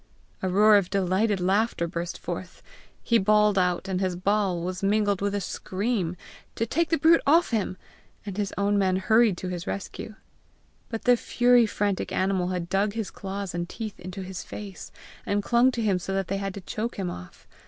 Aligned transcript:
A 0.41 0.49
roar 0.49 0.77
of 0.77 0.89
delighted 0.89 1.39
laughter 1.39 1.85
burst 1.87 2.17
forth. 2.17 2.63
He 3.03 3.19
bawled 3.19 3.59
out 3.59 3.87
and 3.87 4.01
his 4.01 4.15
bawl 4.15 4.61
was 4.63 4.81
mingled 4.81 5.21
with 5.21 5.35
a 5.35 5.39
scream 5.39 6.17
to 6.55 6.65
take 6.65 6.89
the 6.89 6.97
brute 6.97 7.21
off 7.27 7.51
him, 7.51 7.77
and 8.25 8.35
his 8.35 8.51
own 8.57 8.79
men 8.79 8.95
hurried 8.95 9.37
to 9.37 9.47
his 9.49 9.67
rescue; 9.67 10.15
but 10.89 11.03
the 11.03 11.15
fury 11.15 11.67
frantic 11.67 12.11
animal 12.11 12.47
had 12.47 12.67
dug 12.67 12.93
his 12.93 13.11
claws 13.11 13.53
and 13.53 13.69
teeth 13.69 13.99
into 13.99 14.23
his 14.23 14.41
face, 14.43 14.91
and 15.23 15.43
clung 15.43 15.69
to 15.71 15.83
him 15.83 15.99
so 15.99 16.15
that 16.15 16.29
they 16.29 16.37
had 16.37 16.55
to 16.55 16.61
choke 16.61 16.95
him 16.95 17.11
off. 17.11 17.45